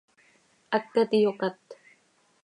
Hacat 0.71 1.11
iyocát. 1.17 1.59